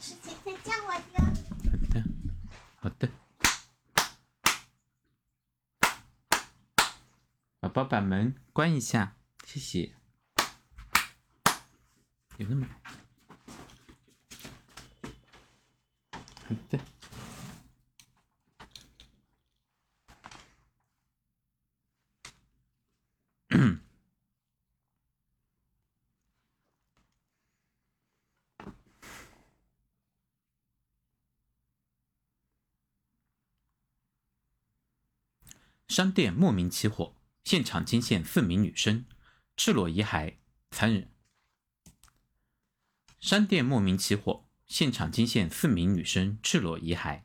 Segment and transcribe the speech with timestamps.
[0.00, 1.00] 事情再叫我哟。
[1.70, 2.04] 好的，
[2.76, 3.08] 好的。
[7.60, 9.94] 宝宝把门关一下，谢谢。
[12.36, 12.66] 有那么
[16.48, 16.78] 好的。
[35.96, 39.06] 商店莫名起火，现场惊现四名女生，
[39.56, 40.36] 赤裸遗骸，
[40.70, 41.10] 残忍。
[43.18, 47.22] 商店莫名起火，现场惊现四名女生，赤裸遗骸。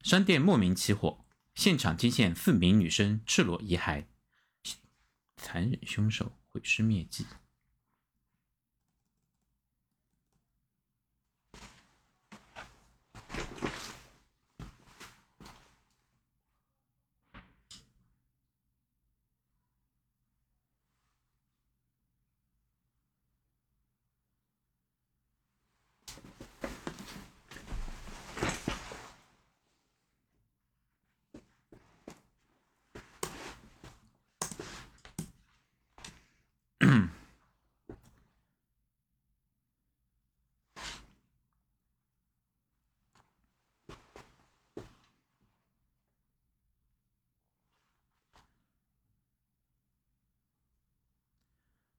[0.00, 4.06] 商店莫名起火，现场惊现四名女生，赤裸遗骸。
[5.36, 7.24] 残忍凶手毁尸灭迹。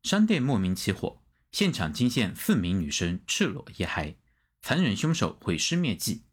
[0.10, 1.22] 商店莫名起火，
[1.52, 4.16] 现场惊现四名女生赤裸遗骸，
[4.60, 6.24] 残忍凶手毁尸灭迹。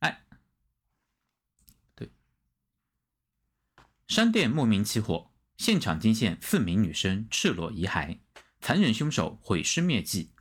[0.00, 0.26] 哎，
[1.94, 2.10] 对，
[4.06, 8.18] 商店莫名起火，现场惊现四名女生赤裸遗骸，
[8.60, 10.34] 残忍凶手毁尸灭迹。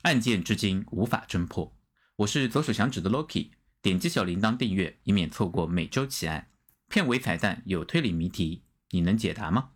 [0.00, 1.76] 案件至今无法侦破。
[2.16, 3.50] 我是左手响指的 Loki，
[3.82, 6.48] 点击小铃铛订阅，以免错过每周奇案。
[6.88, 9.72] 片尾彩蛋有推理谜题，你能解答吗？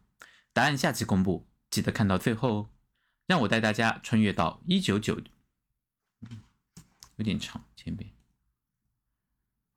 [0.54, 1.46] 答案下期公布。
[1.74, 2.70] 记得看到最后哦！
[3.26, 5.20] 让我带大家穿越到一九九，
[7.16, 8.08] 有点长，前边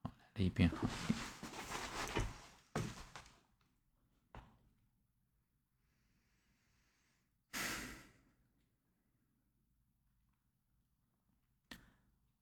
[0.03, 0.87] 好来一遍好。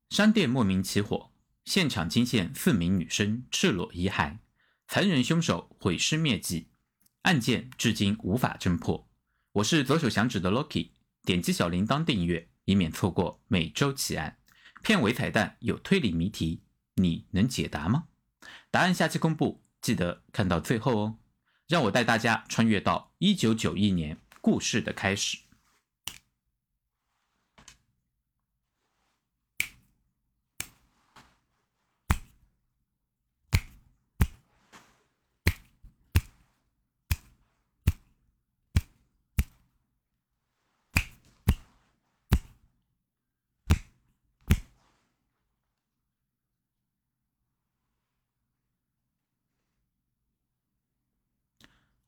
[0.09, 1.31] 商店莫名起火，
[1.63, 4.39] 现场惊现四名女生赤裸遗骸，
[4.89, 6.67] 残忍凶手毁尸灭迹，
[7.21, 9.07] 案件至今无法侦破。
[9.55, 10.89] 我是左手响指的 Lucky，
[11.23, 14.37] 点击小铃铛订阅，以免错过每周奇案。
[14.83, 16.61] 片尾彩蛋有推理谜题，
[16.95, 18.07] 你能解答吗？
[18.69, 21.19] 答案下期公布，记得看到最后哦。
[21.69, 25.37] 让我带大家穿越到一九九一年，故事的开始。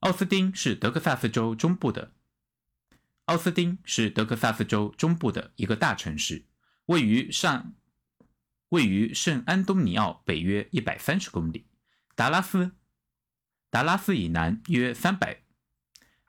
[0.08, 2.14] 奥斯汀是德克萨斯州中部的。
[3.26, 6.46] 奥斯汀是德克萨斯州中部的一个大城市，
[6.86, 7.74] 位于上，
[8.70, 11.66] 位于圣安东尼奥北约一百三十公里，
[12.16, 12.72] 达拉斯，
[13.70, 15.44] 达拉斯以南约三百，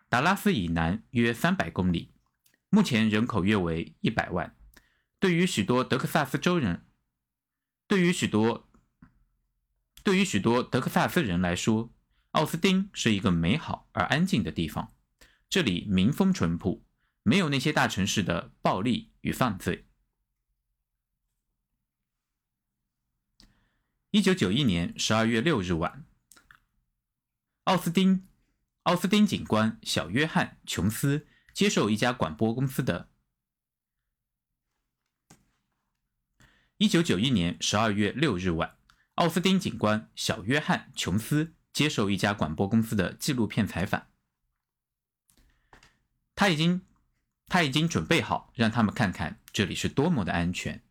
[0.08, 2.10] 达拉斯以南约三百公里。
[2.70, 4.56] 目前人口约为一百万。
[5.20, 6.84] 对于许多德克萨斯州人，
[7.86, 8.68] 对于许多，
[10.02, 11.92] 对于许多德克萨斯人来说。
[12.38, 14.94] 奥斯汀是一个美好而安静的地方，
[15.50, 16.84] 这里民风淳朴，
[17.24, 19.88] 没有那些大城市的暴力与犯罪。
[24.12, 26.06] 一九九一年十二月六日晚，
[27.64, 28.28] 奥斯汀
[28.84, 33.10] 奥斯汀警官小约翰·琼斯接受一家广播公司的。
[36.76, 38.78] 一九九一年十二月六日晚，
[39.16, 41.56] 奥斯汀警官小约翰·琼斯。
[41.78, 44.08] 接受一家广播公司的纪录片采访，
[46.34, 46.82] 他已经
[47.46, 50.82] 他已经准备好让他们看看这里是多么的安全，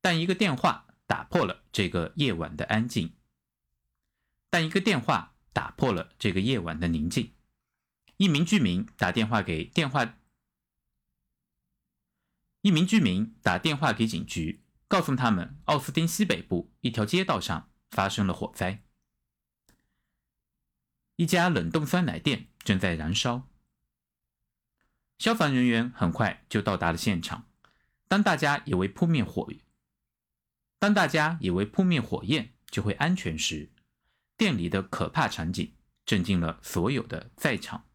[0.00, 3.14] 但一个电话打破了这个夜晚的安静。
[4.50, 7.32] 但一个电话打破了这个夜晚的宁静。
[8.16, 10.16] 一名居民打电话给电话，
[12.62, 18.83] 一名居民打电话给警局，告诉他们奥斯汀西北部一条街道上发生了火灾。
[21.16, 23.48] 一家冷冻酸奶店正在燃烧。
[25.18, 27.48] 消防人员很快就到达了现场。
[28.08, 29.48] 当大家以为扑灭火，
[30.78, 33.70] 当大家以为扑灭火焰就会安全时，
[34.36, 35.74] 店里的可怕场景
[36.04, 37.86] 震惊了所有的在场。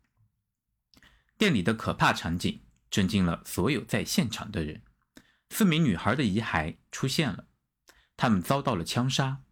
[1.38, 4.81] 店里的可怕场景震惊了所有在现场的人。
[5.50, 7.48] 四名女孩的遗骸出现了，
[8.16, 9.44] 她们遭到了枪杀，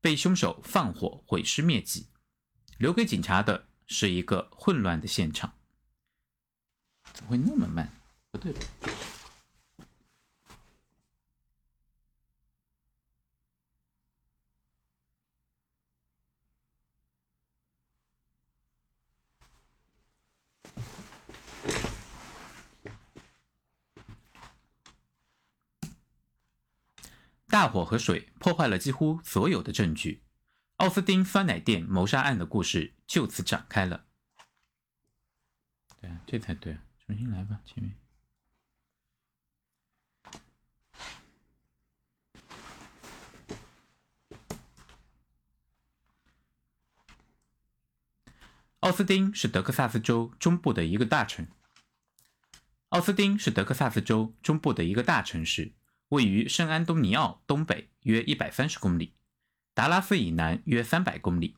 [0.00, 2.08] 被凶手放火毁尸灭迹，
[2.78, 5.52] 留给警察的是一个混乱的现场。
[7.12, 7.92] 怎么会那么慢？
[8.30, 8.54] 不对。
[27.50, 30.22] 大火和水破坏了几乎所有的证据，
[30.78, 34.06] 奥斯汀酸奶店谋杀案的故事就此展开了。
[36.00, 37.96] 对啊，这才对啊，重新来吧，前面。
[48.78, 51.48] 奥斯汀是德克萨斯州中部的一个大城。
[52.90, 55.74] 奥斯汀是德克萨斯州中部的一个大城市。
[56.10, 59.17] 位于圣安东尼奥东北约一百三十公里，
[59.78, 61.56] 达拉斯以南约三百公里。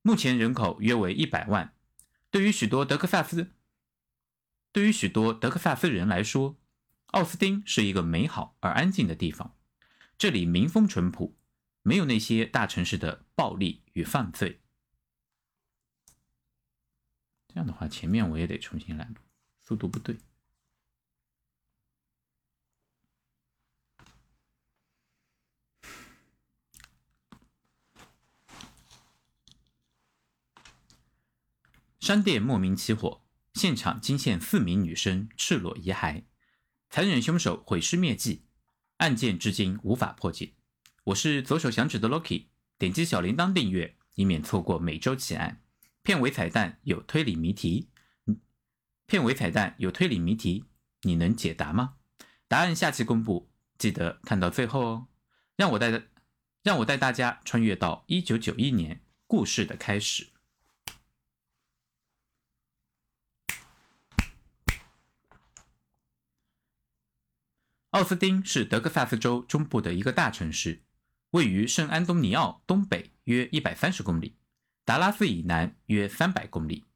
[0.00, 1.72] 目前人口约为一百万。
[2.32, 3.52] 对于许多德克萨斯，
[4.72, 6.58] 对于许多德克萨斯人来说，
[7.12, 9.56] 奥斯汀是一个美好而安静的地方。
[10.18, 11.36] 这里民风淳朴，
[11.82, 14.62] 没有那些大城市的暴力与犯罪。
[17.46, 19.08] 这样的话，前面我也得重新来，
[19.60, 20.16] 速度不对。
[32.02, 33.22] 商店莫名起火，
[33.54, 36.24] 现场惊现四名女生赤裸遗骸，
[36.90, 38.42] 残忍凶手毁尸灭迹，
[38.96, 40.54] 案件至今无法破解。
[41.04, 42.46] 我是左手响指的 Loki，
[42.76, 45.62] 点击小铃铛订阅，以免错过每周奇案。
[46.02, 47.90] 片尾彩蛋有推理谜题，
[49.06, 50.64] 片尾彩蛋有推理谜题，
[51.02, 51.98] 你能解答吗？
[52.48, 55.06] 答案下期公布，记得看到最后哦。
[55.54, 56.02] 让我带
[56.64, 60.31] 让我带大家穿越到一九九一年，故事的开始。
[67.92, 70.82] 奥斯汀是德克萨斯州中部的一个大城市，
[71.32, 74.34] 位于圣安东尼奥东北约一百三十公里，
[74.86, 76.86] 达拉斯以南约三百公里。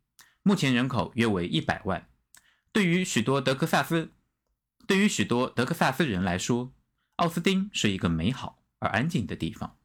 [0.42, 2.08] 目前人口约为一百万。
[2.72, 4.14] 对于许多德克萨斯，
[4.86, 6.72] 对于许多德克萨斯人来说，
[7.16, 9.76] 奥斯汀是一个美好而安静的地方。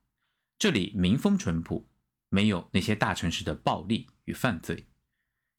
[0.58, 1.90] 这里民风淳朴，
[2.30, 4.88] 没有那些大城市的暴力与犯罪。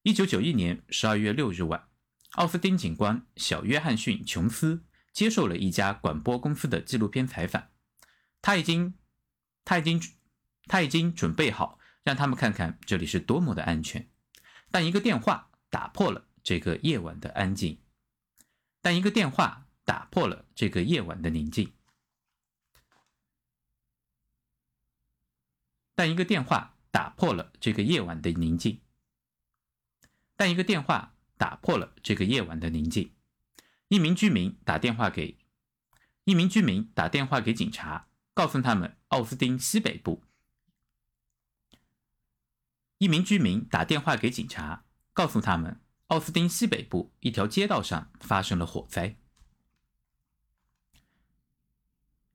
[0.02, 1.88] 一九九一年十二月六日晚，
[2.36, 4.84] 奥斯汀警官小约翰逊·琼斯。
[5.12, 7.68] 接受了一家广播公司的纪录片采访，
[8.40, 8.94] 他已经，
[9.64, 10.00] 他已经，
[10.66, 14.08] 他已经准备好让他们看看这里是多么的安全。
[14.70, 17.78] 但一个电话打破了这个夜晚的安静。
[18.80, 21.72] 但一个电话打破了这个夜晚的宁静。
[25.94, 28.80] 但一个电话打破了这个夜晚的宁静。
[30.36, 33.12] 但一个电话打破了这个夜晚的宁静。
[33.92, 35.36] 一名居民打电话给
[36.24, 40.22] 一名居民打电话给警察，告诉他们奥斯汀西北部。
[42.96, 49.18] 一名居民打电话给警察，告诉他们奥斯汀西北部一条街道上发生了火灾，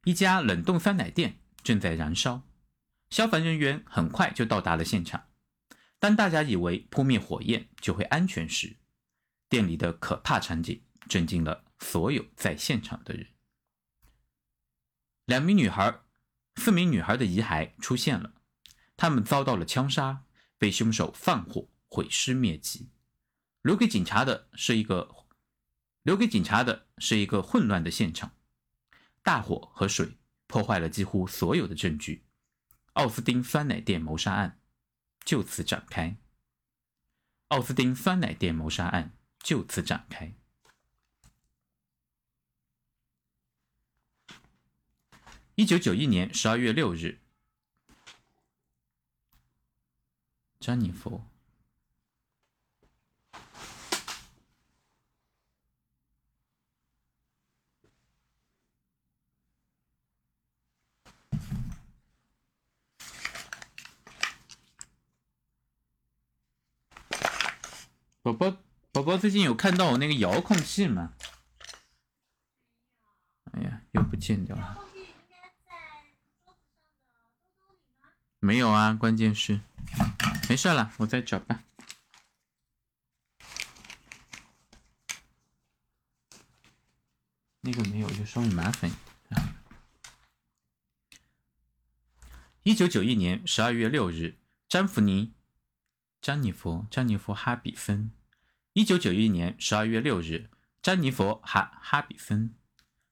[0.03, 2.43] 一家冷冻酸奶店正在燃烧。
[3.09, 5.25] 消防人员很快就到达了现场。
[5.97, 8.77] 当大家以为扑灭火焰就会安全时，
[9.49, 10.83] 店里的可怕场景。
[11.07, 13.27] 震惊了所有在现场的人。
[15.25, 16.01] 两名女孩、
[16.55, 18.33] 四名女孩的遗骸出现了，
[18.95, 20.23] 她们遭到了枪杀，
[20.57, 22.89] 被凶手放火毁尸灭迹。
[23.61, 25.25] 留给警察的是一个
[26.03, 28.31] 留给警察的是一个混乱的现场。
[29.21, 32.25] 大火和水破坏了几乎所有的证据。
[32.93, 34.61] 奥斯汀酸奶店谋杀案
[35.25, 36.17] 就此展开。
[37.49, 40.33] 奥斯汀酸奶店谋杀案就此展开。
[45.59, 47.17] 一九九一年十二月六日，
[50.59, 51.23] 詹妮弗。
[68.21, 68.57] 宝宝
[68.91, 71.15] 宝宝最近有看到我那个遥控器吗？
[73.53, 74.86] 哎呀，又不见掉了。
[78.39, 79.61] 没有啊，关键是，
[80.47, 81.63] 没事了，我再找吧。
[87.61, 88.93] 那个没有，就稍微麻烦一
[89.29, 89.41] 点。
[92.63, 94.37] 一九九一年十二月六日，
[94.69, 95.33] 詹弗尼、
[96.21, 98.11] 詹妮佛、詹妮佛·哈比芬。
[98.73, 100.49] 一九九一年十二月六日，
[100.81, 102.53] 詹妮佛·哈哈比芬。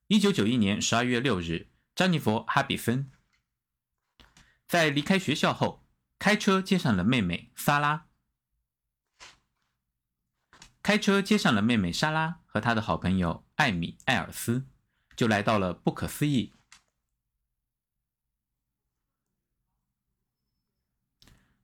[0.08, 3.10] 一九九一年十二月六日，詹妮佛·哈比芬
[4.68, 5.86] 在离开学校后，
[6.18, 8.08] 开车接上了妹妹萨拉。
[10.82, 14.68] 开车接上了妹妹莎拉和她的好朋友艾米·艾尔斯，
[15.16, 16.54] 就来到了不可思议。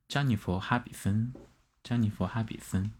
[0.08, 1.34] 詹妮弗·哈比森，
[1.84, 2.91] 詹妮弗·哈比森。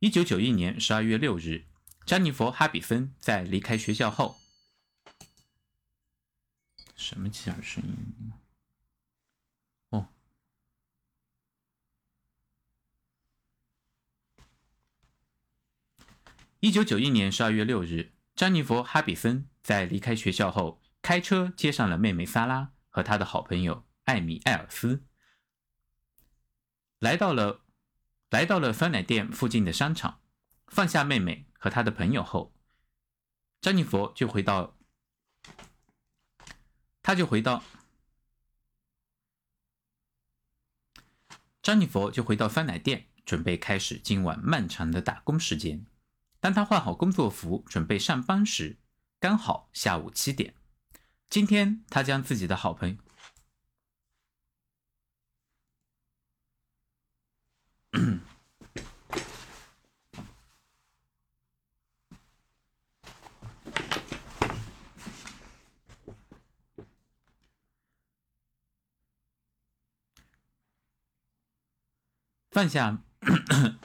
[0.00, 1.64] 一九九一年十二月六日，
[2.04, 4.36] 詹妮弗·哈比森在离开学校后，
[6.96, 8.32] 什么奇怪声音？
[9.90, 10.08] 哦，
[16.60, 25.04] 一九九一年十二月六日，詹妮弗·哈比森在离开学校后，开车接上了妹妹萨拉和她的好朋友艾米·艾尔斯，
[26.98, 27.62] 来到了。
[28.30, 30.20] 来到了酸奶店附近的商场，
[30.66, 32.52] 放下妹妹和她的朋友后，
[33.60, 34.75] 詹妮弗就回到，
[37.06, 37.62] 他就回到，
[41.62, 45.86] 詹妮弗就回到酸奶店，准备开始今晚漫长的打工时间。
[46.40, 48.78] 当他换好工作服，准备上班时，
[49.20, 50.56] 刚好下午七点。
[51.30, 52.96] 今天他将自己的好朋友。
[72.56, 73.04] 放下。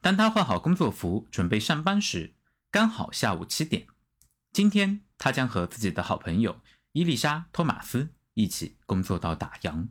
[0.00, 2.34] 当他换好工作服，准备上班时，
[2.70, 3.86] 刚好下午七点。
[4.50, 6.62] 今天他将和自己的好朋友
[6.92, 9.88] 伊丽莎·托马斯一起工作到打烊。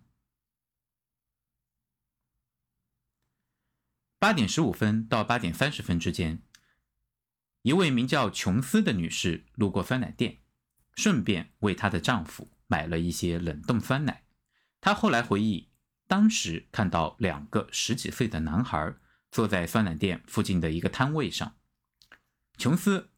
[4.18, 6.42] 八点十五分到八点三十分之间，
[7.62, 10.40] 一位名叫琼斯的女士路过酸奶店，
[10.96, 12.50] 顺便为她的丈夫。
[12.68, 14.24] 买了一些冷冻酸奶。
[14.82, 15.70] 他后来回忆，
[16.08, 18.96] 当时看到两个十几岁的男孩
[19.32, 21.56] 坐在酸奶店附近的一个摊位上。
[22.58, 23.10] 琼斯，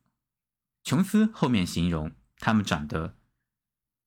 [0.83, 3.17] 琼斯后面形容他们长得，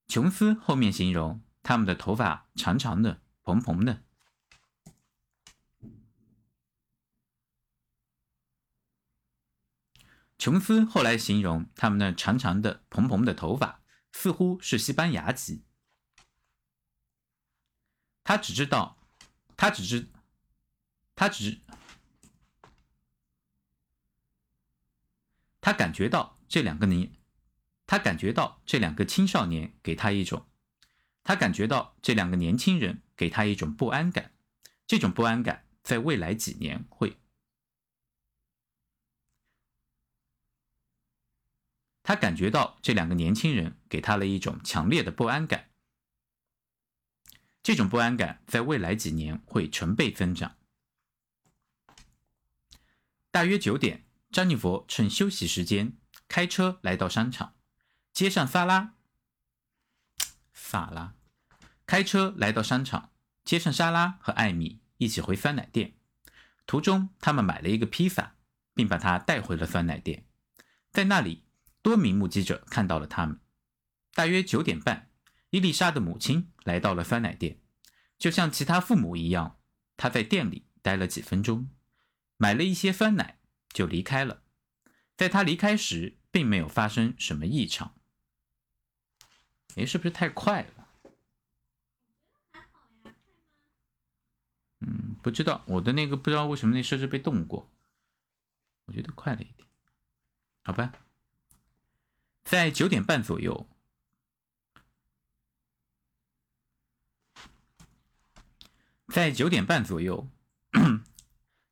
[0.09, 4.03] 琼斯后面形容他们的头发长长的、蓬蓬的。
[10.39, 13.80] 琼斯后来形容他们那长长的、蓬蓬的头发。
[14.13, 15.63] 似乎是西班牙籍。
[18.23, 18.99] 他只知道，
[19.57, 20.09] 他只知，
[21.15, 21.61] 他只，
[25.61, 27.13] 他感觉到这两个年，
[27.87, 30.47] 他感觉到这两个青少年给他一种，
[31.23, 34.33] 他感觉到这两个年轻人给他一种不安感。
[34.87, 37.20] 这种不安感在未来几年会。
[42.11, 45.71] 他感觉到这两个年轻人给他了一种强烈的不安感，
[47.63, 50.57] 这种不安感在未来几年会成倍增长。
[53.31, 57.55] 大约九点，詹妮弗趁休息时间开车来到商场，
[58.13, 58.97] 接上萨拉。
[60.53, 61.15] 萨拉
[61.87, 63.13] 开车来到商场，
[63.45, 65.95] 接上莎拉和艾米一起回酸奶店。
[66.67, 68.35] 途中，他们买了一个披萨，
[68.75, 70.27] 并把它带回了酸奶店，
[70.91, 71.45] 在那里。
[71.83, 73.41] 多名目击者看到了他们。
[74.13, 75.11] 大约九点半，
[75.51, 77.61] 伊丽莎的母亲来到了酸奶店，
[78.19, 79.59] 就像其他父母一样，
[79.97, 81.71] 她在店里待了几分钟，
[82.37, 84.43] 买了一些酸奶就离开了。
[85.17, 87.95] 在她离开时，并没有发生什么异常。
[89.77, 90.89] 哎，是不是太快了？
[94.81, 97.71] 嗯，不知道，我的那个不知道为什么那设置被动过，
[98.87, 99.69] 我觉得快了一点，
[100.65, 100.93] 好吧。
[102.51, 103.69] 在九点半左右，
[109.07, 110.29] 在九点半左右，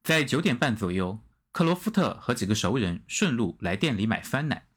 [0.05, 1.19] 在九点半左右，
[1.51, 4.69] 克罗夫特和几个熟人顺路来店里买酸奶。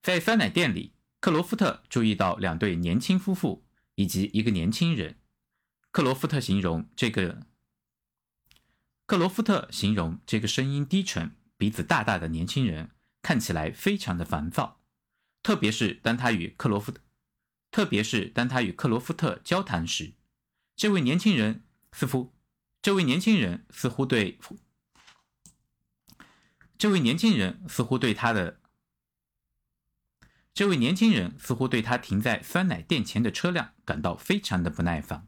[0.00, 3.66] 在酸奶店里，克罗夫特注意到两对年轻夫妇
[3.96, 5.18] 以及一个年轻人。
[5.90, 7.48] 克罗夫特形容这个，
[9.06, 12.93] 克罗夫特形容这个声音低沉、鼻子大大的年轻人
[13.24, 14.82] 看起来非常的烦躁，
[15.42, 17.00] 特别是当他与克罗夫特，
[17.70, 20.12] 特别是当他与克罗夫特交谈时，
[20.76, 22.34] 这位年轻人似乎，
[22.82, 24.38] 这位年轻人似乎对。
[26.76, 28.60] 这位年轻人似乎对他的，
[30.52, 35.26] 这位年轻人似乎对他停在酸奶店前的车辆感到非常的不耐烦。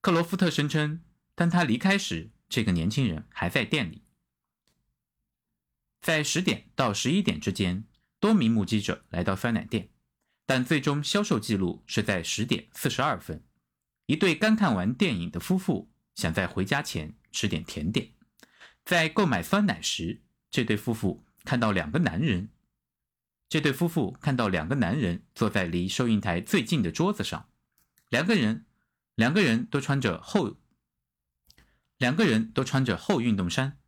[0.00, 1.02] 克罗夫特声称，
[1.34, 4.03] 当他离开时，这个年轻人还在店里。
[6.04, 7.86] 在十点到十一点之间，
[8.20, 9.88] 多名目击者来到酸奶店，
[10.44, 13.42] 但最终销售记录是在十点四十二分。
[14.04, 18.10] 一对刚看完电影的夫妇想在回家前吃点甜点。
[18.84, 20.20] 在购买酸奶时，
[20.50, 22.50] 这对夫妇看到两个男人。
[23.48, 27.48] 这对夫妇看到两个男人坐在离收银台最近的桌子上，
[28.10, 28.66] 两个人，
[29.14, 30.58] 两个人都穿着厚，
[31.96, 33.78] 两个人都穿着厚运动衫，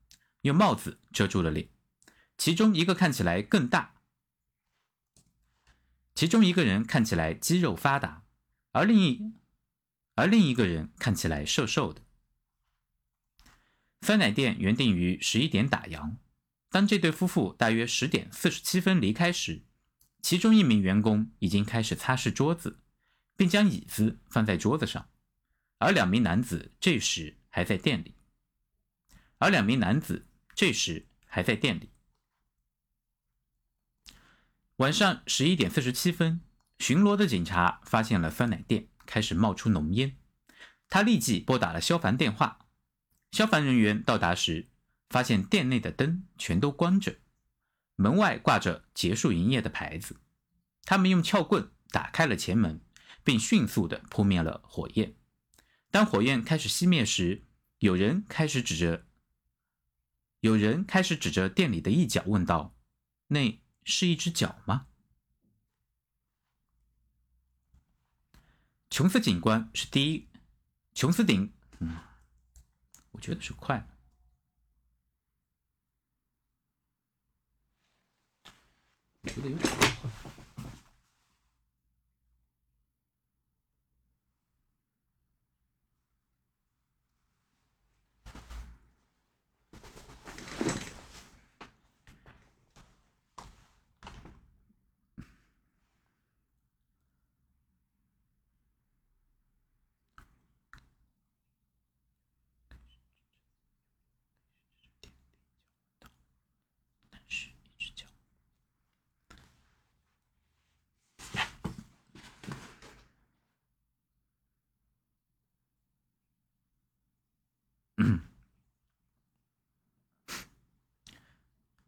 [0.41, 1.69] 用帽子遮住了脸。
[2.39, 3.95] 其中一个看起来更大，
[6.15, 8.25] 其中一个人看起来肌肉发达，
[8.73, 9.33] 而另一，
[10.15, 12.03] 而另一个人看起来瘦瘦的。
[14.03, 16.17] 酸奶店原定于十一点打烊。
[16.69, 19.63] 当这对夫妇大约十点四十七分离开时，
[20.21, 22.81] 其中一名员工已经开始擦拭桌子，
[23.37, 25.09] 并将椅子放在桌子上，
[25.79, 28.15] 而两名男子这时还在店里。
[29.39, 31.91] 而两名男子这时还在店里。
[34.77, 36.43] 晚上十一点四十七分，
[36.79, 40.19] 巡逻的警察发现了酸奶店开始冒出浓烟，
[40.91, 42.67] 他立即拨打了消防电话。
[43.33, 44.69] 消防人员到达时，
[45.09, 47.17] 发现店内的灯全都关着，
[47.95, 50.21] 门外挂着结束营业的牌子。
[50.83, 52.83] 他们用撬棍打开了前门，
[53.25, 55.15] 并迅速地扑灭了火焰。
[55.91, 57.45] 当火焰开始熄灭时，
[57.79, 59.07] 有人开始指着，
[60.41, 62.77] 有人开始指着店里的一角问道
[63.29, 64.87] ：“那是一只脚吗？”
[68.91, 70.29] 琼斯警官是第一，
[70.93, 71.97] 琼斯顶，嗯。
[73.13, 73.89] 我觉得是快。
[79.23, 79.87] 我觉得有点快。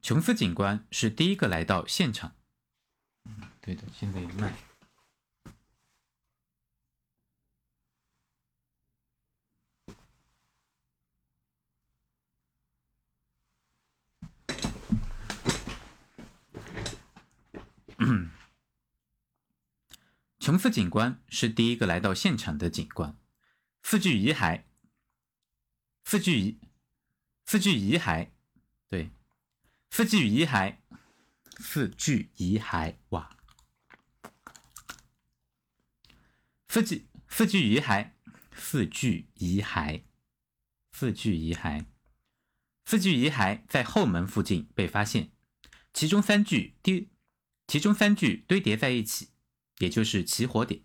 [0.09, 2.35] 琼斯警官是第一个来到现场。
[3.27, 4.55] 嗯，对的，现在也慢。
[20.41, 23.15] 琼斯警官是第一个来到现场的警官。
[23.83, 24.65] 四具遗骸，
[26.07, 26.59] 四具遗，
[27.45, 28.31] 四具遗骸，
[29.91, 30.79] 四具遗骸，
[31.59, 33.37] 四具遗骸，哇！
[36.69, 38.13] 四具四具遗骸，
[38.53, 40.05] 四具遗骸，
[40.93, 41.87] 四具遗骸，
[42.85, 45.33] 四具遗骸在后门附近被发现，
[45.93, 47.09] 其中三具堆，
[47.67, 49.31] 其中三具堆叠在一起，
[49.79, 50.85] 也就是起火点。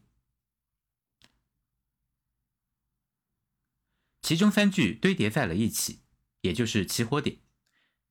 [4.21, 6.01] 其中三具堆叠在了一起，
[6.41, 7.39] 也就是起火点。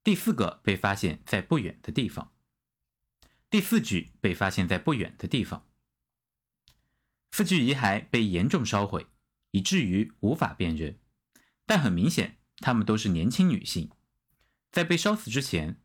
[0.05, 2.33] 第四个被发现在不远的地方，
[3.49, 5.69] 第四具被发现在不远的地方。
[7.31, 9.07] 四具遗骸被严重烧毁，
[9.53, 10.99] 以至于无法辨认，
[11.65, 13.91] 但很明显，她们都是年轻女性。
[14.73, 15.81] 在被烧死之前，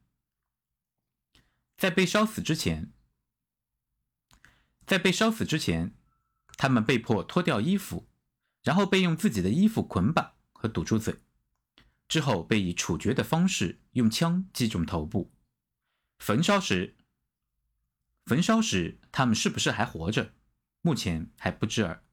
[1.77, 2.91] 在被烧死之前，
[4.85, 5.93] 在被烧死之前，
[6.57, 8.09] 她们被迫脱掉衣服，
[8.63, 11.19] 然后被用自己的衣服捆绑和堵住嘴。
[12.07, 15.31] 之后被以处决的方式用枪击中头部。
[16.19, 16.95] 焚烧时，
[18.25, 20.33] 焚烧时他们是不是还活着？
[20.81, 22.03] 目前还不知而。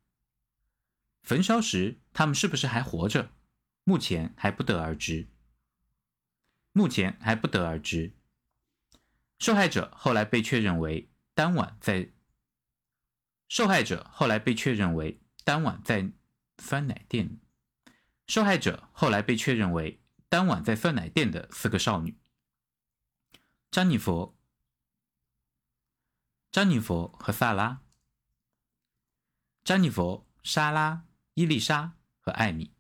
[1.23, 3.33] 焚烧时他们是不是还活着？
[3.85, 5.29] 目前还不得而知。
[6.73, 8.15] 目前还不得而知。
[9.39, 12.11] 受害者后来被确认为当晚在
[13.49, 16.11] 受害者后来被确认为当晚在
[16.59, 17.39] 酸奶店。
[18.27, 22.19] 受害者后来被确认为当晚在酸奶店的四个少女：
[23.71, 24.37] 詹妮弗、
[26.51, 27.83] 詹妮弗和萨拉、
[29.63, 32.73] 詹妮弗、莎拉、伊丽莎和艾米。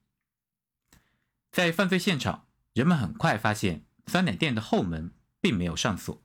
[1.52, 6.22] 在犯罪现场，人们很快发现酸奶店的后门并没有上锁，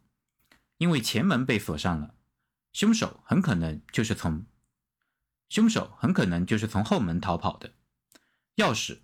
[0.77, 2.15] 因为前门被锁上了。
[2.71, 4.45] 凶手很可能就是从
[5.49, 7.75] 凶手很可能就是从后门逃跑的。
[8.55, 9.01] 钥匙。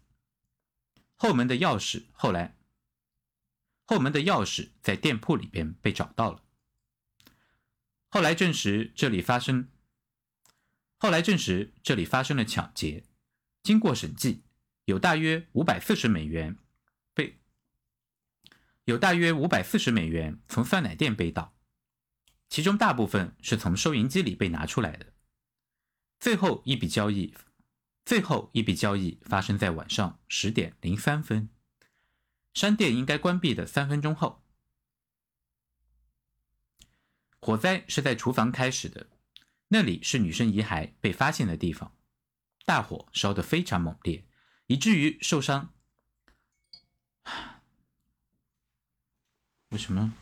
[1.15, 2.57] 后门的钥匙后来，
[3.85, 6.43] 后门的钥匙在店铺里边被找到了。
[8.09, 9.69] 后来证实这里发生，
[10.97, 13.05] 后来证实这里发生了抢劫。
[13.63, 14.43] 经过审计，
[14.85, 16.57] 有大约五百四十美元
[17.13, 17.39] 被，
[18.83, 21.55] 有大约五百四十美元从酸奶店被盗，
[22.49, 25.13] 其中大部分是从收银机里被拿出来的。
[26.19, 27.33] 最后一笔交易。
[28.05, 31.49] 最后一笔交易发生在晚上十点零三分，
[32.53, 34.43] 商店应该关闭的三分钟后。
[37.39, 39.07] 火灾是在厨房开始的，
[39.69, 41.95] 那里是女生遗骸被发现的地方。
[42.63, 44.27] 大火烧得非常猛烈，
[44.67, 45.73] 以至于受伤。
[49.69, 50.13] 为什么？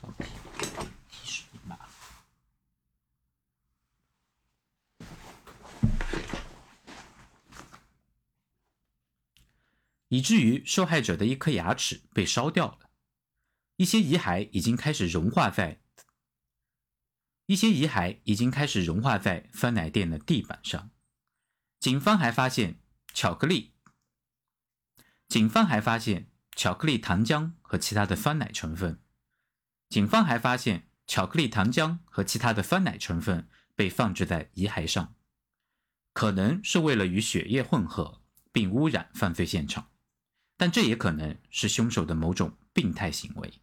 [10.13, 12.91] 以至于受害者的一颗牙齿被烧掉了，
[13.77, 15.81] 一些遗骸已经开始融化在
[17.47, 20.91] 一些遗骸已经开始融化在酸奶店的地板上。
[21.79, 22.79] 警方还发现
[23.11, 23.73] 巧克力，
[25.27, 29.01] 警方还发现巧克力糖浆和其他的酸奶成分。
[29.89, 35.15] 警方还发现巧克力糖浆和其他的酸奶成分被放置在遗骸上，
[36.13, 38.21] 可能是为了与血液混合
[38.51, 39.89] 并污染犯罪现场。
[40.57, 43.53] 但这也可能是凶手的某种病态行为。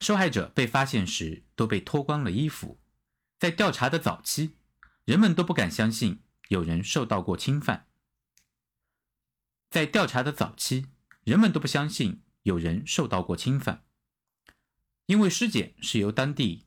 [0.00, 2.78] 受害者被发现时都被脱光了衣服，
[3.38, 4.56] 在调查的早期，
[5.04, 7.88] 人们都不敢相信有人受到过侵犯。
[9.70, 10.86] 在调查的早期，
[11.24, 13.84] 人们都不相信有人受到过侵犯，
[15.06, 16.66] 因为尸检是由当地，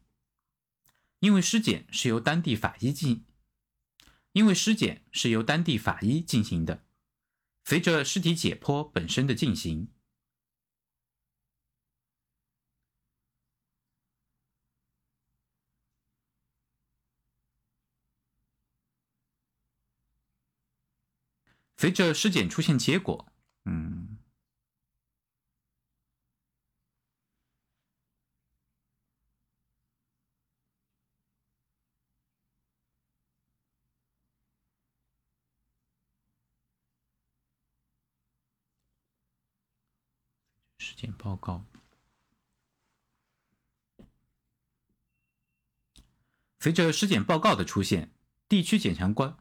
[1.20, 3.26] 因为尸检是由当地法医进，
[4.34, 6.84] 因为尸检是由当地法医进行的。
[7.70, 9.90] 随着尸体解剖本身的进行，
[21.78, 23.32] 随着尸检出现结果，
[23.66, 24.18] 嗯。
[40.82, 41.66] 尸检报告。
[46.60, 48.14] 随着尸检报告的出现，
[48.50, 49.38] 地区检察官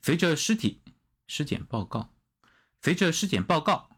[0.00, 0.82] 随着尸体
[1.26, 2.14] 尸检报告，
[2.80, 3.90] 随着尸检报告，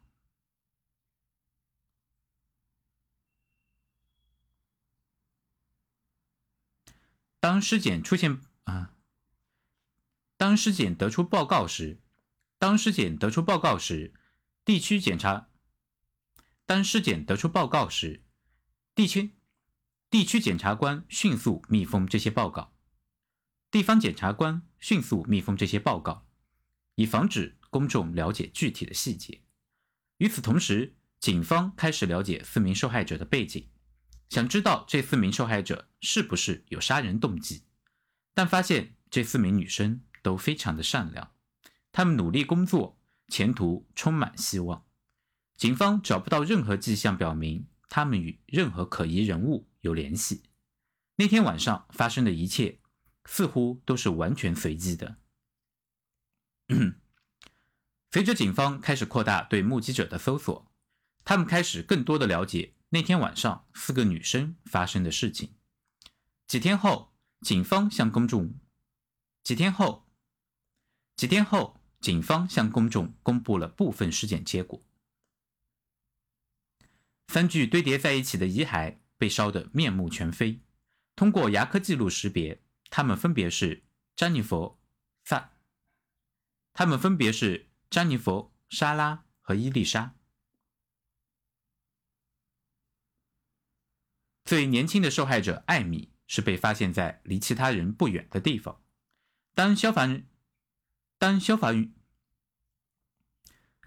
[7.38, 8.92] 当尸检出现啊，
[10.36, 12.00] 当尸检得出报告时，
[12.58, 14.12] 当尸检得出报告时，
[14.64, 15.48] 地区检察。
[16.66, 18.24] 当尸检得出报告时，
[18.92, 19.36] 地区
[20.10, 22.74] 地区检察官迅速密封这些报告，
[23.70, 26.26] 地方检察官迅速密封这些报告，
[26.96, 29.42] 以防止公众了解具体的细节。
[30.18, 33.68] 与此同时，警方开始了解四名受害者的背景，
[34.28, 37.62] 想知道这四名受害者是不是有杀人动机，
[38.34, 41.32] 但发现这四名女生都非常的善良，
[41.92, 42.98] 她们努力工作，
[43.28, 44.85] 前途充满希望。
[45.56, 50.42] 警方找不到任何迹象表明他们与任何可疑人物有联系。
[51.16, 52.80] 那天晚上发生的一切
[53.24, 55.16] 似乎都是完全随机的。
[58.12, 60.70] 随着警方开始扩大对目击者的搜索，
[61.24, 65.54] 他们开始更多的了解那天晚上四个女生发生的事情。
[66.46, 68.54] 几天后，警方向公众
[69.42, 70.06] 几天后
[71.16, 74.82] 几天后，警方向公众公布了部分尸检结果。
[77.28, 80.60] 三具堆叠在一起的遗骸被烧得面目全非。
[81.14, 83.84] 通过牙科记录识别，他们分别是
[84.14, 84.78] 詹妮弗、
[85.24, 85.52] 萨，
[86.72, 90.14] 他们分别是詹妮弗、莎拉和伊丽莎。
[94.44, 98.82] 最年轻的受害者艾米是被发现在离其他人不远的地方。
[99.54, 100.22] 当消防
[101.18, 101.92] 当消防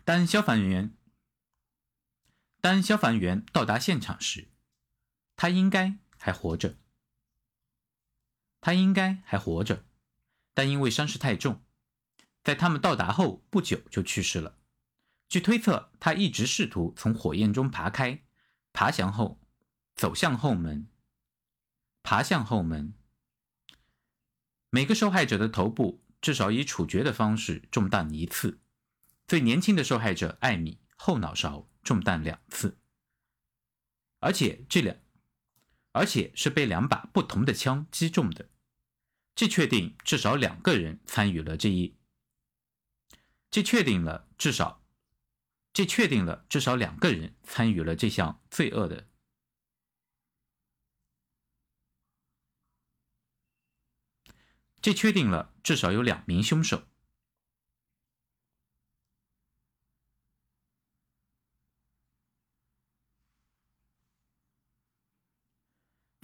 [0.04, 0.98] 当消防员
[2.62, 4.50] 当消防员到达现场时，
[5.36, 6.78] 他应该还活着。
[8.60, 9.86] 他应该还活着，
[10.54, 11.64] 但因为伤势太重，
[12.44, 14.58] 在他们到达后不久就去世了。
[15.30, 18.26] 据推测，他一直试图从火焰中爬开，
[18.74, 19.40] 爬翔后，
[19.96, 20.90] 走向后门，
[22.04, 22.94] 爬向后门。
[24.70, 28.60] 每个受害者的头部至少以处决的方式中弹一次。
[29.26, 32.78] 最年轻的受害者艾米后脑勺中弹两次，
[34.20, 34.98] 而且这两，
[35.92, 38.50] 而且是被两把不同的枪击中的。
[39.36, 41.96] 这确定至少两个人参与了这一，
[43.50, 44.84] 这确定了至少，
[45.72, 49.08] 这确定了至少两个人参与了这项罪恶的。
[54.82, 56.88] 这确定了至少有两名凶手。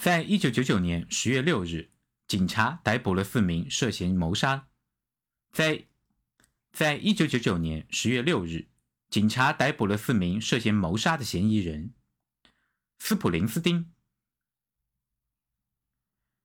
[0.06, 1.89] 在一九九九年十月六日，
[2.28, 4.68] 警察逮捕了四名涉嫌谋杀。
[5.52, 5.88] 在
[6.72, 8.68] 在一九九九年十月六日，
[9.10, 11.96] 警察逮捕了四名涉嫌谋杀的嫌疑人：
[13.00, 13.91] 斯普林斯丁、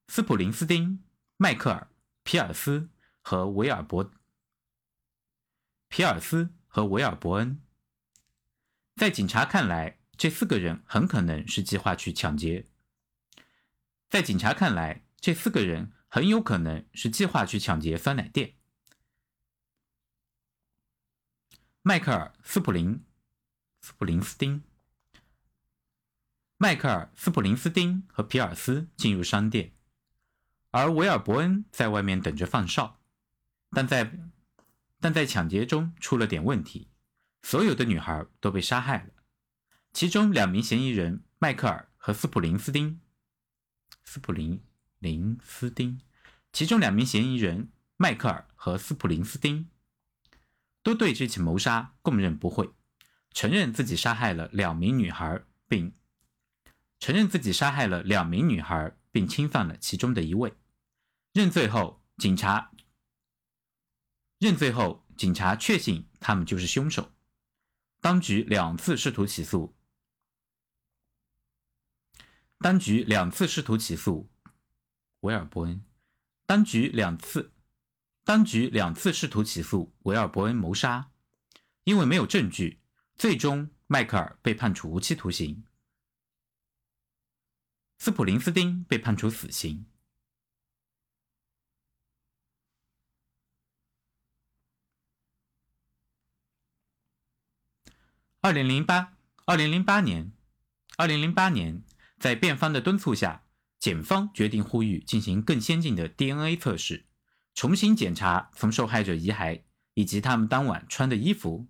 [0.08, 1.04] 斯普林斯丁、
[1.36, 1.90] 迈克尔。
[2.22, 2.88] 皮尔斯
[3.20, 4.10] 和维尔伯，
[5.88, 7.60] 皮尔斯和维尔伯恩，
[8.96, 12.64] 在警察看来，这四个人很可能是计划去抢劫。
[14.10, 18.56] 在警察看来，这四个人很有可能是计划去抢劫酸奶店。
[21.82, 23.04] 迈克尔·斯普林
[23.80, 24.64] 斯普林斯丁，
[26.56, 29.72] 迈克尔·斯普林斯丁和皮尔斯进入商店。
[30.72, 33.00] 而维尔伯恩在外面等着放哨，
[33.70, 34.12] 但在
[34.98, 36.90] 但在抢劫中出了点问题，
[37.42, 39.10] 所有的女孩都被杀害了。
[39.92, 43.00] 其中两名嫌疑人迈克尔和斯普林斯丁，
[44.12, 44.60] 斯普林
[44.98, 46.00] 林斯丁，
[46.52, 49.70] 其中两名嫌疑人迈克尔和斯普林斯丁
[50.82, 52.72] 都对这起谋杀供认不讳，
[53.30, 55.94] 承认自己杀害了两名女孩，并
[56.98, 60.54] 承认自己杀害了两名女孩，并侵犯了其中的一位。
[61.32, 62.72] 认罪后，警察
[64.40, 67.12] 认罪后，警察确信他们就是凶手。
[68.00, 69.72] 当局两次试图起诉，
[72.62, 74.28] 当局两次试图起诉。
[75.20, 75.82] 维尔伯恩。
[76.44, 77.52] 当局两次，
[78.22, 79.94] 当局两次试图起诉。
[80.02, 81.10] 维尔伯恩谋杀，
[81.84, 82.80] 因为没有证据，
[83.16, 85.64] 最终迈克尔被判处无期徒刑，
[87.98, 89.86] 斯普林斯丁被判处死刑。
[98.42, 100.32] 二零零八，二零零八年，
[100.96, 101.82] 二零零八年，
[102.20, 103.46] 在辩方的敦促下，
[103.78, 107.06] 检方决定呼吁进行更先进的 DNA 测试，
[107.54, 109.62] 重新检查从受害者遗骸
[109.94, 111.66] 以及他们当晚穿的衣服，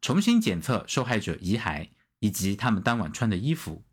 [0.00, 3.84] 重新检测受害者遗骸以及他们当晚穿的衣服。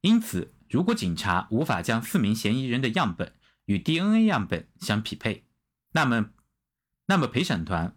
[0.00, 5.46] 因此，如果警察无法将四名嫌疑人的样本与 DNA 样本相匹配，
[5.92, 6.30] 那么，
[7.06, 7.96] 那么陪审团，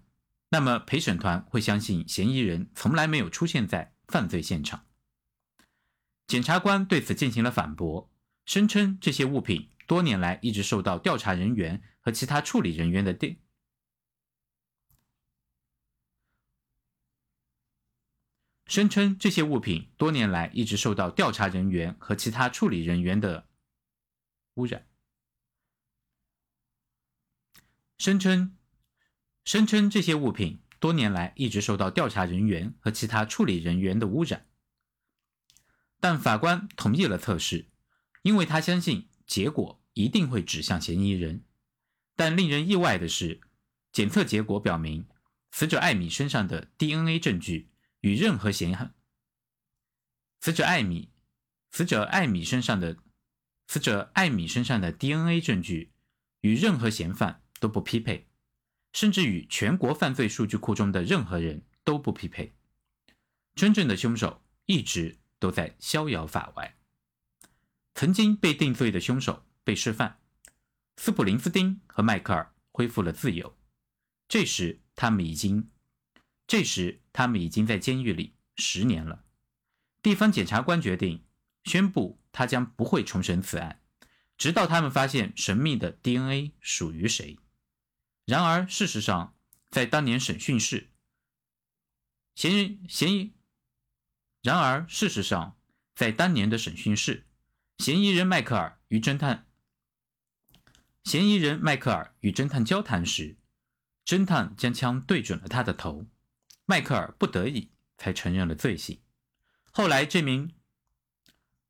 [0.50, 4.86] 那么陪审团会相信嫌疑人从来没有出现在犯罪现场。
[6.26, 8.12] 检察官对此进行了反驳，
[8.46, 13.36] 声称这些物品多年来一直受到调查人员和其他处理人员的调。
[18.66, 23.48] 声称这些物品多年来一直受到调查人员和其他处理人员的
[24.56, 24.86] 污染。
[27.98, 28.56] 声称，
[29.44, 34.48] 声称这些物品多年来一直受到调查人员和其他处理人员的污染。
[36.00, 37.70] 但法官同意了测试，
[38.22, 41.44] 因为他相信结果一定会指向嫌疑人。
[42.16, 43.42] 但令人意外的是，
[43.92, 45.08] 检测结果表明，
[45.52, 47.72] 死者艾米身上的 DNA 证据。
[48.02, 48.94] 与任何嫌犯，
[50.40, 51.10] 死者艾米，
[51.72, 52.96] 死者艾米身上的
[53.68, 55.94] 死者艾米身上的 DNA 证据
[56.42, 58.28] 与任何嫌犯都不匹配，
[58.94, 62.54] 甚至与全国犯罪数据库中的任何人都不匹配。
[63.56, 66.78] 真正的凶手一直都在逍遥法外。
[67.96, 70.20] 曾经被定罪的凶手被释放，
[70.98, 73.58] 斯普林斯丁和迈克尔恢复了自由。
[74.28, 75.72] 这时，他们已经，
[76.46, 79.24] 这时他们已经在监狱里十年了。
[80.04, 81.24] 地方检察官决定
[81.64, 83.82] 宣布，他将不会重审此案，
[84.38, 87.40] 直到他们发现神秘的 DNA 属于谁。
[88.28, 89.34] 然而，事实上，
[89.70, 90.90] 在当年审讯室，
[92.36, 93.34] 嫌疑嫌疑。
[94.44, 95.58] 然而，事实上，
[95.96, 97.26] 在当年的审讯室，
[97.78, 99.48] 嫌疑人迈克尔与侦探
[101.06, 103.38] 嫌疑人迈克尔与侦探交谈时，
[104.06, 106.06] 侦探将枪对准了他的头，
[106.66, 109.02] 迈克尔不得已才承认了罪行。
[109.72, 110.54] 后来，这名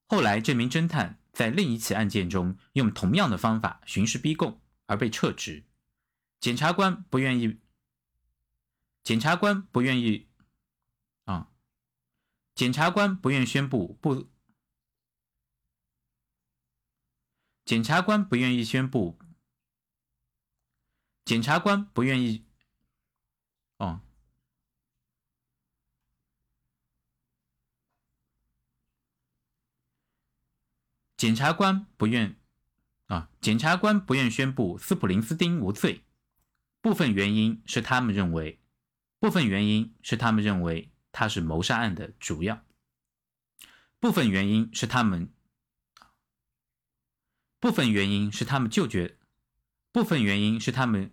[0.07, 5.66] 后来这名侦探在另一起案件中用同样的方法徇私逼供而被撤职。
[6.39, 7.59] 检察官不愿意，
[9.03, 10.29] 检察官不愿意，
[11.25, 11.51] 啊，
[12.53, 14.29] 检察官不愿宣布不，
[17.65, 19.19] 检察官不愿意宣布，
[21.25, 22.45] 检察官不愿意，
[23.77, 24.01] 哦。
[31.17, 32.39] 检察官不愿
[33.07, 36.06] 啊，检察官不愿宣布斯普林斯丁无罪。
[36.81, 38.61] 部分原因是他们认为，
[39.19, 42.63] 部分原因是他们认为他是谋杀案的主要。
[43.99, 45.33] 部分原因是他们，
[47.59, 49.17] 部分原因是他们就觉，
[49.91, 51.11] 部分原因是他们，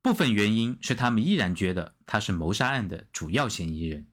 [0.00, 4.06] 部分原因是他们依然觉得他是谋杀案的主要嫌疑人。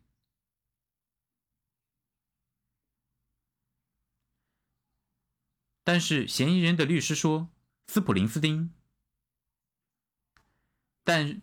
[5.86, 7.50] 但是嫌疑人的律师说，
[7.88, 8.76] 斯普林斯丁。
[11.08, 11.41] 但，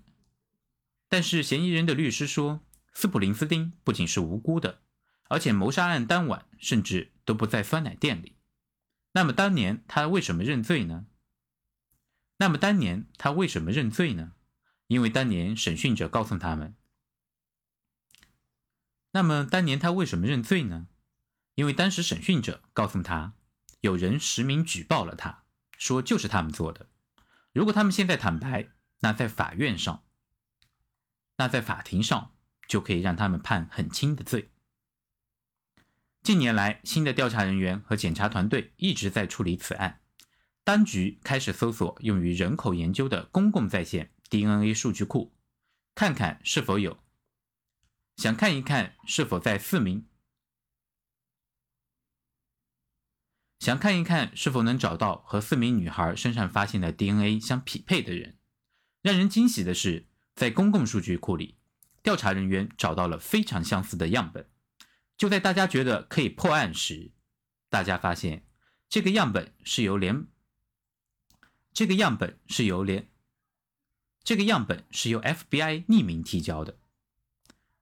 [1.09, 2.61] 但是嫌疑人的律师说，
[2.93, 4.83] 斯普林斯丁不仅是无辜的，
[5.29, 8.37] 而且谋杀案当晚甚至都不在酸奶店里。
[9.13, 11.07] 那么当年他为什么认罪呢？
[12.37, 14.33] 那么当年他为什么认罪呢？
[14.87, 16.75] 因为当年审讯者告诉他们。
[19.13, 20.89] 那么当年他为什么认罪呢？
[21.55, 23.33] 因为当时审讯者告诉他。
[23.81, 25.45] 有人实名举报了他，
[25.79, 26.91] 说就是他们做的。
[27.55, 28.69] 如果他们现在坦白，
[29.05, 30.03] 那在法院上，
[31.37, 32.35] 那在法庭上
[32.67, 34.51] 就可以让他们判很轻的罪。
[36.23, 40.01] 近年来，新的调查人员和检察团队一直在处理此案。
[40.65, 45.37] 当局开始搜索用于人口研究的公共在线 DNA 数据库，
[45.95, 46.99] 看看是否有，
[48.17, 50.09] 想看一看是否在四名。
[53.59, 58.39] 想看一看是否能找到和四名女孩身上发现的 DNA 相匹配的人。
[59.05, 61.59] 让人惊喜的是，在公共数据库里，
[62.03, 64.49] 调查人员找到了非常相似的样本。
[65.19, 67.13] 就在大家觉得可以破案时，
[67.69, 68.47] 大家发现
[68.89, 70.27] 这个样本是由联
[71.75, 73.11] 这个样本是由联
[74.23, 76.79] 这个样本是由 FBI 匿名提交的。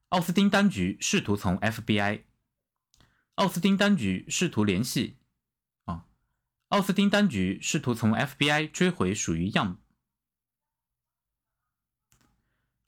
[0.08, 2.24] 奥斯汀当局试图从 FBI
[3.36, 5.18] 奥斯汀当局试图联系
[5.84, 6.06] 啊。
[6.70, 9.78] 奥斯汀当局试图从 FBI 追回属于样。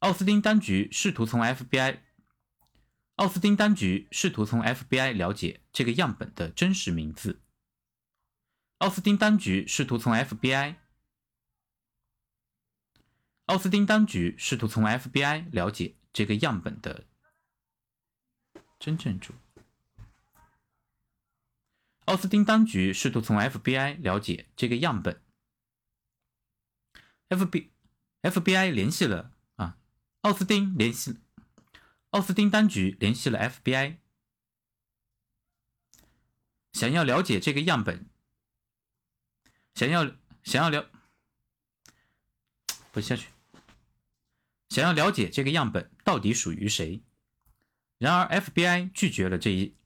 [0.05, 2.01] 奥斯汀当局试图从 FBI。
[3.15, 7.41] 奥斯汀当局试图从 FBI 了解这个样本的真实名字。
[8.81, 10.77] 奥斯汀当局试图从 FBI。
[13.47, 17.07] 奥斯汀当局试图从 FBI 了解这个样本的
[18.79, 19.33] 真正主。
[22.05, 25.23] 奥斯汀当局试图从 FBI 了解这个样本。
[27.31, 27.71] FB
[28.21, 29.34] FBI 联系了，
[30.25, 31.19] 奥斯汀联系，
[32.09, 33.99] 奥斯汀当局联系了 FBI，
[36.73, 38.09] 想要了解这个样本，
[39.75, 40.91] 想要想要了，
[42.91, 43.29] 不下去，
[44.71, 47.03] 想要了解这个样本到底属于谁。
[47.99, 49.77] 然而 FBI 拒绝了这一。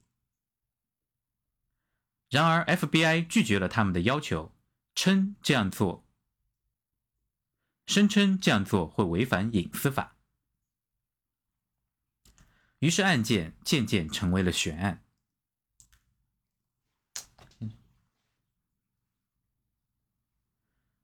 [2.29, 4.55] 然而，FBI 拒绝了他们的要求，
[4.95, 6.07] 称这样做，
[7.87, 10.15] 声称这样做会违反隐私法。
[12.79, 15.03] 于是，案件渐渐成为了悬案。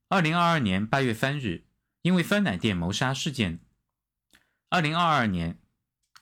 [0.07, 1.65] 二零二二年八月三日，
[2.01, 3.59] 因为酸奶店谋杀事件。
[4.69, 5.59] 二零二二年，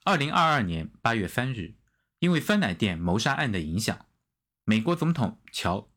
[0.04, 1.76] 二零二二年八月三日，
[2.18, 4.08] 因为酸奶店谋杀案的影响。
[4.64, 5.90] 美国总统乔，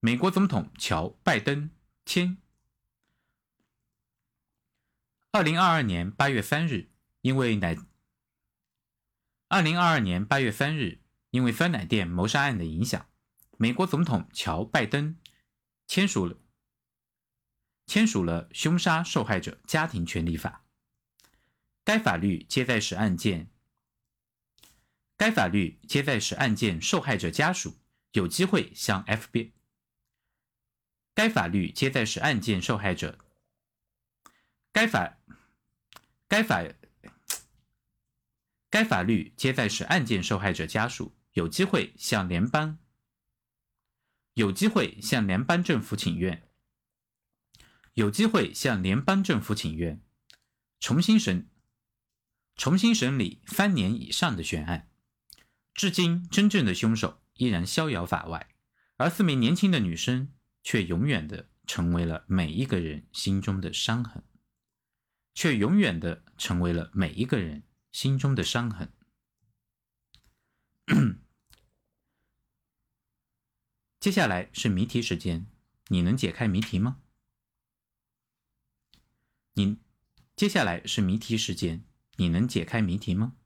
[0.00, 1.70] 美国总统乔·拜登
[2.06, 2.41] 签。
[5.34, 6.90] 二零二二年八月三日，
[7.22, 7.74] 因为奶，
[9.48, 13.08] 二零二二年八月三日，因为酸奶店谋杀案的影响，
[13.56, 15.16] 美国总统乔·拜登
[15.86, 16.36] 签署了
[17.86, 20.66] 签署了凶杀受害者家庭权利法。
[21.82, 23.50] 该法律皆在使案件，
[25.16, 27.78] 该法律皆在使案件受害者家属
[28.12, 29.52] 有机会向 FBI。
[31.14, 33.18] 该法律皆在使案件受害者，
[34.70, 35.18] 该法
[36.32, 36.64] 该法
[38.70, 42.78] 该法律皆在使案件受害者家属有机会向联邦
[44.32, 46.48] 有机会向联邦政府请愿，
[47.92, 50.00] 有机会向联邦政府请愿，
[50.80, 51.50] 重新审
[52.56, 54.88] 重新审理三年以上的悬案。
[55.74, 58.48] 至今，真正的凶手依然逍遥法外，
[58.96, 60.32] 而四名年轻的女生。
[60.64, 64.22] 却永远的成为了每一个人心中的伤痕，
[65.34, 68.92] 却永远的成为了每一个人心中的伤痕。
[73.98, 75.46] 接下来是谜题时间，
[75.88, 77.00] 你能解开谜题吗？
[79.54, 79.78] 你，
[80.34, 81.84] 接下来是谜题时间，
[82.16, 83.36] 你能解开谜题吗？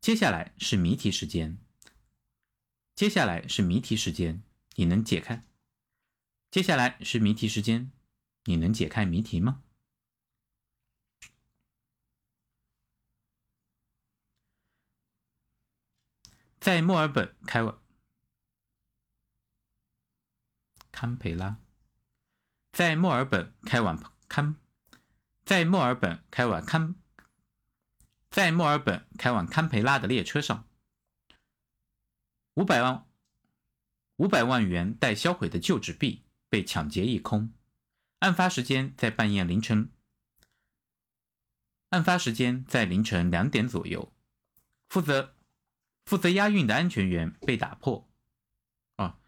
[0.00, 1.58] 接下来是谜题时间，
[2.94, 4.42] 接下来是谜题时间。
[4.76, 5.46] 你能解开？
[6.50, 7.92] 接下来是谜题时间，
[8.44, 9.62] 你能解开谜题吗？
[16.58, 17.82] 在墨尔本开往
[20.90, 21.58] 堪培拉，
[22.72, 24.54] 在墨尔本开往堪，
[25.44, 26.94] 在墨尔本开往堪，
[28.30, 30.68] 在墨尔本开往堪培拉的列车上，
[32.54, 33.08] 五百万。
[34.16, 37.52] 五百万元待销毁的旧纸币被抢劫一空。
[38.22, 39.90] 案发时间在半夜凌晨。
[41.88, 44.12] 案发时间在凌晨两点左右。
[44.88, 45.34] 负责
[46.04, 48.08] 负责押运的安全员被打破。
[48.94, 49.18] 啊，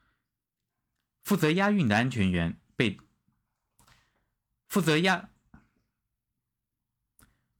[1.24, 3.00] 负责押运的安全员被
[4.68, 5.28] 负责押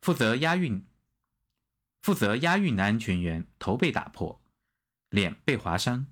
[0.00, 0.86] 负责押运
[2.00, 4.40] 负责押运的安全员头被打破，
[5.08, 6.06] 脸被划伤。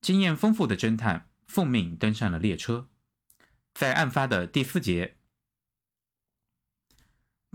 [0.00, 2.89] 经验丰富的侦探奉命登上了列车，
[3.72, 5.16] 在案发的第四节，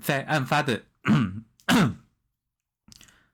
[0.01, 0.85] 在案发的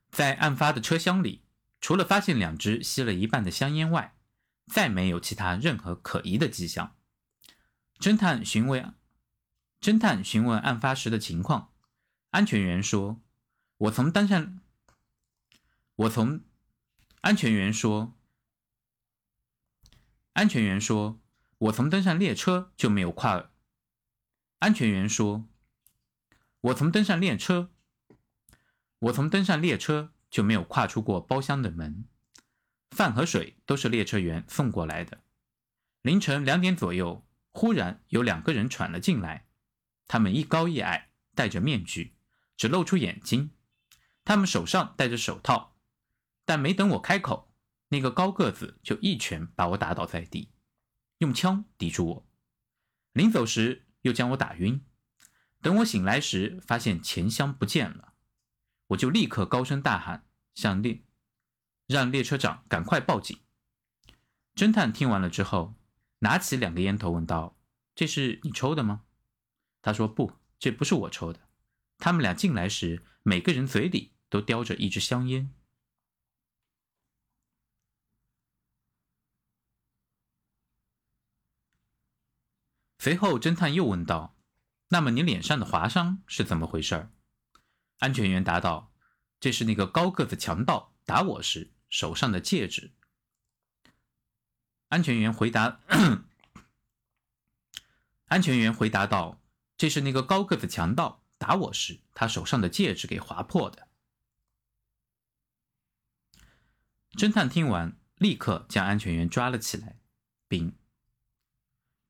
[0.09, 1.43] 在案发的车厢里，
[1.79, 4.15] 除了发现两支吸了一半的香烟外，
[4.67, 6.95] 再没有其他任何可疑的迹象。
[7.97, 8.93] 侦探询问
[9.79, 11.71] 侦探询问案发时的情况，
[12.31, 13.21] 安全员说
[13.77, 14.59] ：“我从登上，
[15.95, 16.41] 我从
[17.21, 18.17] 安全员说。”
[20.33, 21.19] 安全员说
[21.61, 23.51] ：“我从登上列车就没有跨。”
[24.59, 25.47] 安全员说
[26.61, 27.69] ：“我从登上列车，
[28.99, 32.05] 我从登上列车就没有跨出过包厢的门。
[32.89, 35.21] 饭和水都是列车员送过来的。
[36.01, 39.45] 凌晨两点左右，忽然有两个人闯了进来，
[40.07, 42.15] 他们一高一矮，戴着面具，
[42.57, 43.51] 只露出眼睛。
[44.25, 45.75] 他们手上戴着手套，
[46.43, 47.49] 但没等我开口。”
[47.89, 50.49] 那个高个子就一拳把我打倒在地，
[51.21, 52.27] 用枪抵住我，
[53.13, 54.83] 临走时又将我打晕。
[55.61, 58.13] 等我醒来时，发现钱箱不见了，
[58.87, 61.03] 我就立刻高声大喊，向列
[61.85, 63.37] 让列车长赶快报警。
[64.55, 65.75] 侦探听完了之后，
[66.19, 67.55] 拿起两个烟头问道
[67.93, 69.03] ：“这是你抽的吗？”
[69.83, 71.41] 他说：“不，这不是我抽的。”
[71.99, 75.53] 他们俩进来时，每个人嘴里都叼着一支香烟。
[83.03, 84.37] 随后，侦探又问道
[84.89, 87.09] ：“那么你脸上的划伤是怎么回事？”
[87.97, 88.93] 安全员答道
[89.41, 92.93] ：“这是那个高个子强盗打我时手上的戒指。”
[94.89, 95.79] 安全员回答
[98.29, 99.41] ：“安全员回答道
[99.75, 103.87] ：‘这是那个高个子强盗打我时他手上的戒指给划破的。’”
[107.17, 109.97] 侦探听完，立刻将安全员抓了起来，
[110.47, 110.77] 并。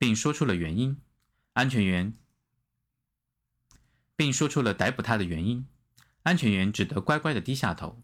[0.01, 0.99] 并说出了原因，
[1.53, 2.17] 安全员，
[4.15, 5.67] 并说出了逮捕他的原因，
[6.23, 8.01] 安全员只得乖乖的低下头。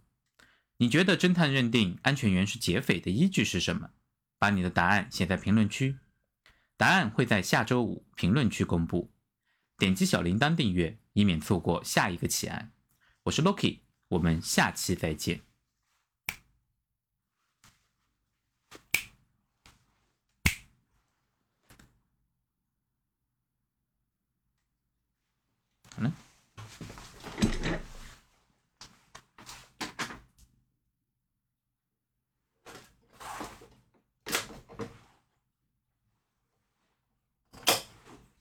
[0.78, 3.90] 你觉得侦探认定安全员是劫匪的依据是什么？
[4.38, 5.98] 把你的答案写在评论区，
[6.78, 9.12] 答案会在下周五评论区公布。
[9.80, 12.72] 点击小铃铛订阅，以免错过下一个奇案。
[13.24, 13.80] 我是 Loki，
[14.10, 15.42] 我们下期再见。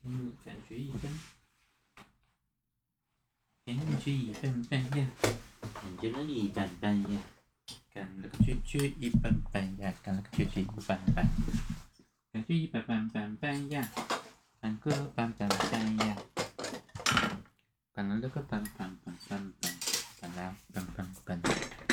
[0.08, 1.10] 嗯，感觉一般。
[4.06, 5.06] 感觉一般般呀，
[5.74, 7.20] 感觉一般般呀，
[7.92, 8.08] 感
[8.44, 11.28] 觉觉一般般呀，感觉觉一般般，
[12.32, 13.90] 感觉一般般般般呀，
[14.60, 16.16] 感觉般般般呀，
[17.92, 19.74] 感觉那个般般般般般，
[20.20, 20.86] 般啦般
[21.24, 21.85] 般般。